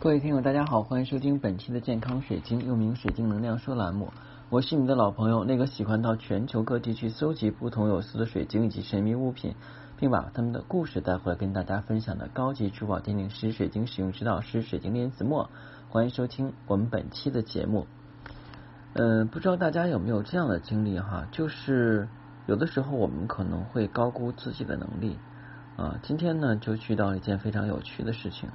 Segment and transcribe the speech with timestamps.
[0.00, 4.12] 各位听友，大家好，欢迎收听本期的健康水晶，又名水晶能量说栏目。
[4.48, 9.56] 我是你的老朋友，那个喜欢到全球各地去搜集不同有色的水晶以及神秘物品，
[9.96, 15.50] 并把他们的故事带回来跟大家分享的高级珠宝鉴定师、水晶使用指导师、水晶莲子墨。
[15.88, 17.88] 欢迎收听我们本期的节目。
[18.92, 21.26] 嗯，不知道大家有没有这样的经历哈？
[21.32, 22.08] 就是
[22.46, 25.18] 有的时候我们可能会高估自己的能力
[25.76, 25.98] 啊。
[26.04, 28.48] 今天呢，就遇到一件非常有趣的事情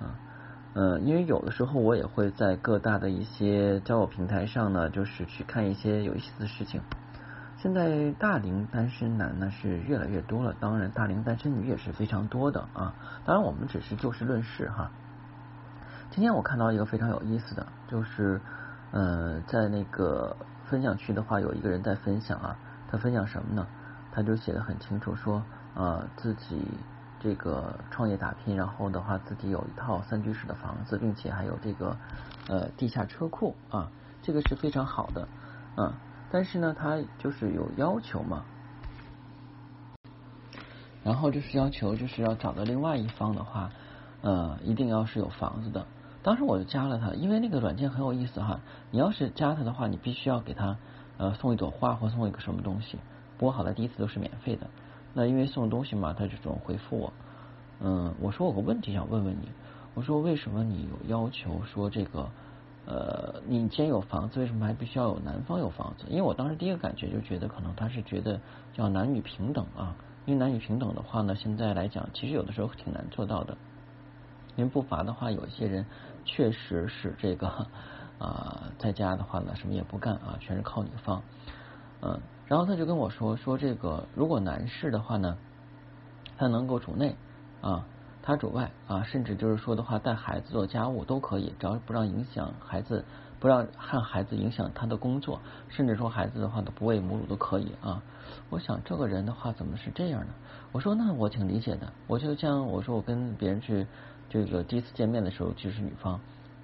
[0.00, 0.16] 啊。
[0.72, 6.80] 嗯，因为有的时候我也会在各大的一些交友平台上呢，就是去看一些有意思的事情。
[7.56, 12.94] 现在大龄单身男呢是越来越多了，当然大龄单身女也是非常多的啊。
[13.24, 14.90] 当然我们只是就事论事哈。
[16.10, 18.40] 今天我看到一个非常有意思的，就是
[18.92, 22.56] 嗯，在那个分享区的话，有一个人在分享啊，
[22.88, 23.66] 他分享什么呢？
[24.12, 25.42] 他就写的很清楚，说
[25.74, 26.64] 啊自己。
[27.20, 31.96] 这个创业打拼，然后的话自己有一套三居室的房子，并且还有这个
[32.48, 33.90] 呃地下车库啊，
[34.22, 35.28] 这个是非常好的
[35.76, 35.94] 啊。
[36.30, 38.44] 但是呢，他就是有要求嘛，
[41.04, 43.70] 然后就是要求就是要找到另外一方的话，
[44.22, 45.86] 呃，一定要是有房子的。
[46.22, 48.60] 当时我就加了他，因为那个软件很有意思哈。
[48.90, 50.76] 你要是加他的话，你必须要给他
[51.16, 52.98] 呃送一朵花或送一个什么东西。
[53.38, 54.68] 不过好在第一次都是免费的。
[55.12, 57.12] 那因为送东西嘛，他就总回复我。
[57.80, 59.48] 嗯，我说我有个问题想问问你，
[59.94, 62.28] 我说为什么你有要求说这个
[62.86, 66.04] 呃，你既然有房子，为什么还必须要有男方有房子？
[66.08, 68.40] 因为我当时第一个感觉就觉得可能他是觉得
[68.72, 73.56] 叫男女平等啊，因为男女平等的话呢，现在来讲其实有的时候挺难做到的。
[74.56, 75.86] 因为不乏的话，有一些人
[76.24, 77.48] 确实是这个
[78.18, 81.22] 啊，在家的话呢，什么也不干啊，全是靠女方，
[82.02, 82.20] 嗯。
[82.50, 85.36] 然后他就跟我说说这个，如果男士的话呢，
[86.36, 87.14] 他能够主内
[87.60, 87.86] 啊，
[88.24, 93.04] 他主外啊，甚至就是说的话带孩子做家务都可以，只要不让影响孩子，
[93.38, 98.02] 不让让孩子影响他的工作，甚至说孩子的话都不喂母乳都可以啊。
[98.48, 100.34] 我想这个人的话怎么是这样呢？
[100.72, 103.86] 我说那我挺理解的，我就像我说我跟别人去
[104.28, 106.18] 这个第一次见面的时候就是女方。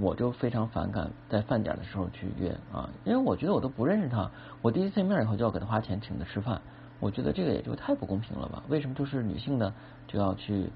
[0.00, 4.30] 我就非常反感在饭点的时候去约啊，因为我觉得我都不认识他，
[4.62, 6.60] 我第一次见面以后就要给他花钱请他吃饭，
[6.98, 8.62] 我觉得这个也就太不公平了吧？
[8.68, 9.74] 为什么就是女性呢
[10.08, 10.70] 就要去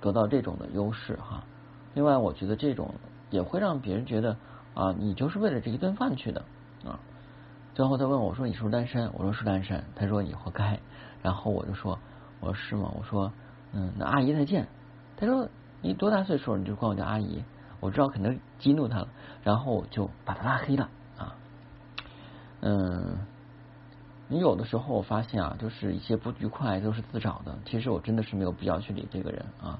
[0.00, 1.44] 得到这种的优势哈？
[1.94, 2.94] 另外，我觉得这种
[3.30, 4.36] 也会让别人觉得
[4.74, 6.42] 啊，你就是为了这一顿饭去的
[6.84, 6.98] 啊。
[7.74, 10.80] 最后他问我说：“你是不是单身？”我说：“是单身。”他说：“你活该。”
[11.22, 11.98] 然后我就说
[12.40, 13.30] ：“我说是吗？”我说
[13.72, 14.66] ：“嗯，那阿姨再见。”
[15.18, 15.48] 他说
[15.82, 16.56] ：“你多大岁数？
[16.56, 17.44] 你就管我叫阿姨。”
[17.80, 19.08] 我知道可能激怒他了，
[19.42, 20.88] 然后我就把他拉黑了
[21.18, 21.34] 啊。
[22.60, 23.18] 嗯，
[24.28, 27.56] 你有的时候我发现啊，就是一些不愉快都是自找的。
[27.64, 29.78] 其实我真的是没有必要去理这个人啊。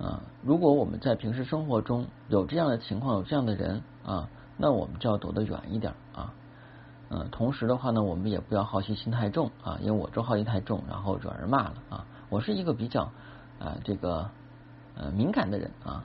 [0.00, 6.32] 啊，如果我们在平时生活中有这样的情况，有这样的人啊，那我们就要躲得远一点啊。
[7.10, 12.06] 嗯，同时的话呢，我们也不要好奇心太重啊，因为我这好奇心太重，然后惹人骂了啊。
[12.30, 13.02] 我是一个比较
[13.60, 14.28] 啊这个
[14.96, 16.02] 呃敏感的人啊。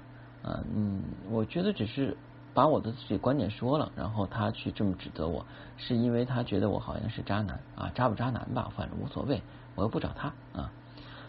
[0.74, 2.18] 嗯，我觉得只是
[2.53, 5.46] 把我的自己观点说了，然后他去这么指责我，
[5.78, 9.41] 是因为他觉得我好像是渣男啊，渣不渣男吧，反正无所谓，
[9.75, 10.72] 我又不找他啊。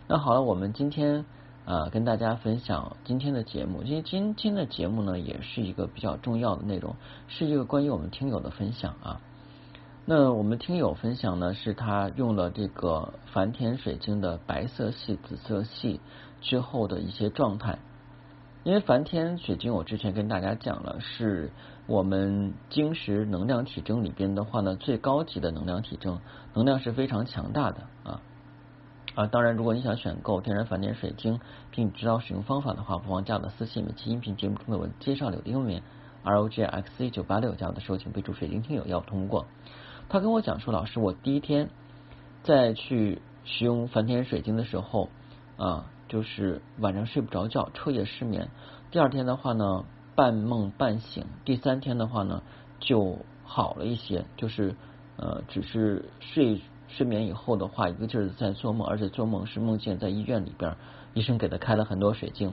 [0.06, 1.27] 那好了，我们今天
[1.67, 6.97] 啊跟大家分享今天的节目，因为今天的节目呢也是一个比较重要的内容，
[7.27, 9.21] 是一个关于我们听友的分享啊。
[10.06, 16.00] 那我们听友分享呢，是他用了这个梵天水晶的白色系、紫色系
[16.41, 17.79] 之后的一些状态。
[18.69, 21.51] 因为梵天水晶，我之前跟大家讲了，是
[21.87, 26.21] 我们晶石能量体征里边的话呢，最高级的能量体征，
[26.53, 28.21] 能量是非常强大的啊
[29.15, 29.27] 啊！
[29.29, 31.41] 当然，如果你想选购天然梵天水晶，
[31.71, 35.83] 并知道使用方法的话，不妨加我的私信，每期音频节目中的文介绍里的英文
[36.23, 39.47] R O G X C 九八六，加我的时候请备注水晶听友要通过。
[40.11, 41.71] 他跟我讲说，老师，我第一天
[42.43, 45.09] 在去使用梵天水晶的时候
[45.56, 45.87] 啊。
[46.08, 48.48] 就是晚上睡不着觉，彻夜失眠。
[48.90, 49.84] 第二天的话呢，
[50.16, 51.25] 半梦半醒。
[51.44, 52.43] 第三天的话呢，
[52.81, 54.25] 就好了一些。
[54.37, 54.75] 就是
[55.16, 60.76] 呃，只是睡睡眠以后的话，一个劲儿在做梦，而且做梦是梦见在医院里边，
[61.14, 62.52] 医生给他开了很多水晶。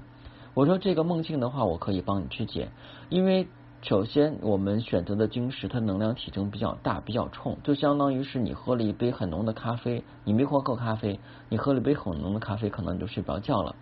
[0.53, 2.69] 我说这个梦境的话，我可以帮你去解，
[3.09, 3.47] 因为。
[3.87, 13.75] 首先，我们选择的晶石，它能量体征比较大，比较冲，就相当于是你喝了一杯很浓的咖啡，你没喝够咖啡，你喝了一杯很浓的咖啡，可能你就睡不着觉了。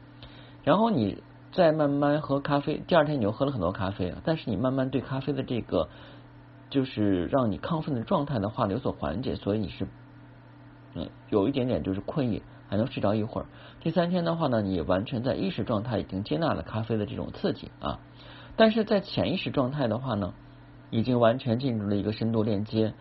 [0.66, 1.24] 然后你
[1.54, 5.88] 再慢慢喝咖啡，第二天你又喝了很多咖啡，但是你慢慢对咖啡的这个
[6.70, 9.88] 就是让你亢奋的状态的话有所缓解，所以你是
[10.96, 12.44] 嗯有一点点就是困意。
[12.70, 13.46] 还能睡着一会儿。
[13.82, 18.00] 第三天的话呢，你完全在意识状态已经接纳了咖啡的这种刺激啊，
[18.56, 20.34] 但是在潜意识状态的话呢，
[20.90, 22.94] 已经完全进入了一个深度链接，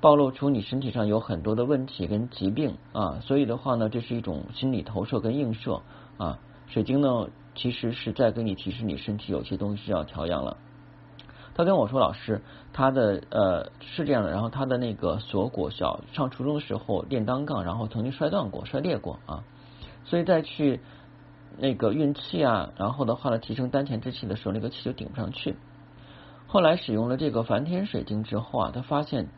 [0.00, 5.82] 暴露出你身体上有很多的问题跟疾病啊，所以的话呢，这是一种心理投射跟映射
[6.16, 6.38] 啊。
[6.68, 10.56] 水晶呢，其实是在跟你提示你身体有些东西是要调养了。
[11.54, 12.40] 他跟我说：“老师，
[12.72, 19.44] 他的呃是这样的，然后他的那个锁骨小上初中的时候练单杠，然后曾经摔断过、摔裂过啊，
[20.06, 20.80] 所以再去
[21.58, 25.56] 那个运气啊，然后的话呢，提升丹田之气的时候，那个气就顶不上去。
[26.46, 29.28] 后来使用了这个梵天水晶之后啊，他发现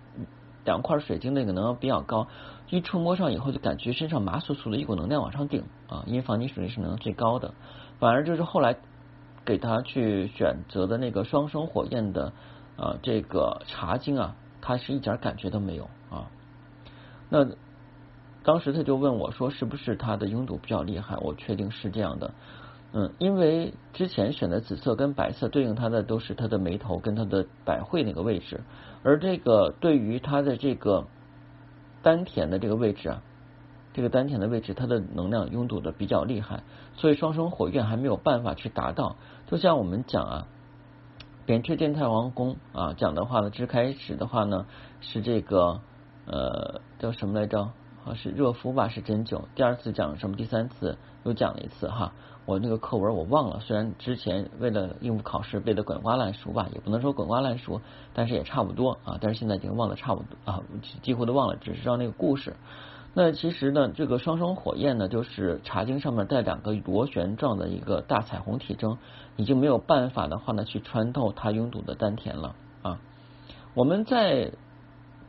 [0.64, 2.26] 两块水晶那个能量比较高，
[2.70, 7.54] 一触摸上以后就感觉身上麻酥酥的，一股能量往上顶啊，因为黄金水晶是能量最高的，
[7.98, 8.76] 反而就是后来。”
[9.46, 12.32] 给他去选择的那个双生火焰的
[12.78, 16.30] 啊，这个茶晶啊，他是一点感觉都没有啊。
[17.28, 17.46] 那
[18.44, 22.32] 当时他就问我说：“是不是他的拥堵比较厉害？”我确定是这样的，
[22.92, 28.60] 嗯，因为之前选的紫色跟白色对应他的都是他的眉头跟他的百会那个位置，
[29.02, 31.06] 而这个对于他的这个
[32.02, 33.22] 丹田的这个位置啊。
[33.96, 36.64] 这个丹田的位置，它的能量拥堵的比较厉害，
[36.96, 39.14] 所以双生火焰还没有办法去达到。
[39.46, 40.48] 就像我们讲啊，
[41.46, 44.66] 扁鹊殿太王宫啊，讲的话呢，之开始的话呢
[45.00, 45.80] 是这个
[46.26, 47.70] 呃叫什么来着？
[48.04, 49.42] 啊是热敷吧，是针灸。
[49.54, 50.36] 第二次讲什么？
[50.36, 52.12] 第三次又讲了一次哈。
[52.46, 57.80] 我那个课文我忘了，虽然之前为了应付考试背的滚瓜烂熟吧，也不能说滚瓜烂熟，
[58.12, 59.16] 但是也差不多啊。
[59.18, 60.62] 但是现在已经忘得差不多啊，
[61.02, 62.54] 几乎都忘了，只是知道那个故事。
[63.14, 68.98] 那其实呢，这个双生火焰呢，就是茶经上面带两个螺旋状的一个大彩虹体征，
[69.36, 73.00] 已经没有办法的话呢，去穿透它拥堵的丹田了啊。
[73.72, 74.52] 我们在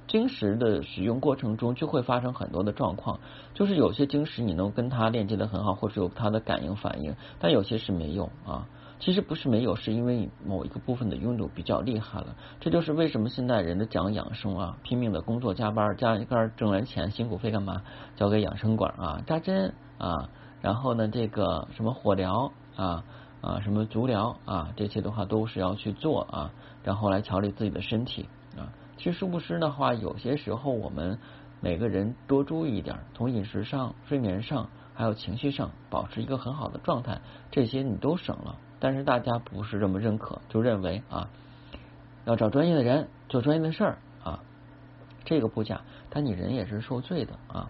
[0.07, 3.19] 晶石的使用过程中，就会发生很多的状况，
[3.53, 8.67] 就是有些晶石你能跟它链接的很好，或者有它的感应反应，但有些是没有啊。
[8.97, 12.35] 其实不是没有，是因为某一个部分的拥堵比较厉害了。
[12.61, 17.81] 这就是为什么现在人的讲养生啊，拼命的工作加班加班挣完钱，辛苦费干嘛？
[18.15, 20.29] 交给养生馆啊，扎针啊，
[20.61, 23.03] 然后呢，这个什么火疗啊
[23.41, 28.71] 啊，什么足疗啊，这些的话都是要去做啊，然后来调理自己的身体啊。
[28.97, 31.19] 其实殊不知的话，有些时候我们
[31.61, 37.21] 每个人多注意一点，从饮食上、睡眠上，还有情绪上，保持一个很好的状态，
[37.51, 38.57] 这些你都省了。
[38.79, 41.29] 但是大家不是这么认可，就认为啊，
[42.25, 44.39] 要找专业的人做专业的事儿啊，
[45.23, 47.69] 这个不假，但你人也是受罪的啊。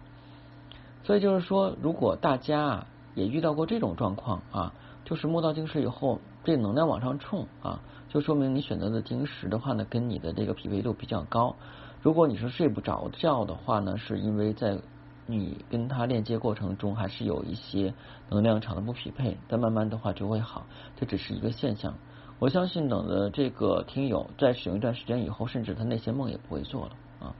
[1.04, 4.74] 所以就是说，如果大家也遇到过这种状况啊，
[5.06, 7.80] 就是摸到晶石以后，这能量往上冲啊，
[8.16, 11.54] 就说明你选择的晶石的话呢，跟你的这个匹配度比较高。
[12.02, 14.80] 如果你是睡不着觉的话呢，是因为在。
[15.28, 17.96] 你跟它链接过程中还是有一些
[18.30, 20.68] 能量场的不匹配，但慢慢的话就会好，
[20.98, 21.96] 这只是一个现象。
[22.38, 27.36] 我相信等的这个听友在使用一段时间以后，甚至他那些梦也不会做了啊。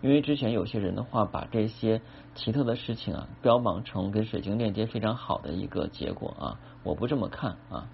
[0.00, 2.00] 因为之前有些人的话，把这些
[2.34, 7.88] 奇特的事情啊标榜成跟水晶链接非常好的一个结果啊，我不这么看啊。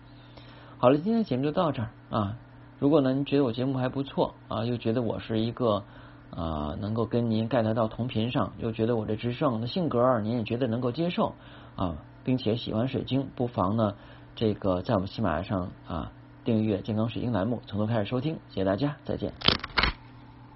[0.78, 2.36] 好了，今天的节目就到这儿啊。
[2.78, 5.82] 如果呢您觉得我节目还不错啊，又觉得我是一个。
[6.28, 11.34] 啊，能够跟您 get 到同频上，又觉得我这直爽的性格您也觉得能够接受
[11.76, 13.94] 啊，并且喜欢水晶，不妨呢
[14.34, 16.12] 这个在我们喜马拉雅上啊
[16.44, 19.32] 订阅健康水晶栏目，从头开始收听，谢谢大家，再见。